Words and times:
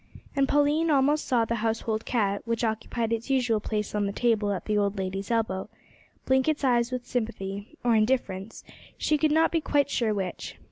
And 0.35 0.49
Pauline 0.49 0.89
almost 0.89 1.25
saw 1.27 1.45
the 1.45 1.57
household 1.61 2.05
cat, 2.07 2.41
which 2.45 2.63
occupied 2.63 3.13
its 3.13 3.29
usual 3.29 3.59
place 3.59 3.93
on 3.93 4.07
the 4.07 4.11
table 4.11 4.51
at 4.51 4.65
the 4.65 4.75
old 4.75 4.97
lady's 4.97 5.29
elbow, 5.29 5.69
blink 6.25 6.47
its 6.47 6.63
eyes 6.63 6.91
with 6.91 7.05
sympathy 7.05 7.77
or 7.83 7.95
indifference, 7.95 8.63
she 8.97 9.19
could 9.19 9.31
not 9.31 9.51
be 9.51 9.61
quite 9.61 9.91
sure 9.91 10.11
which. 10.11 10.55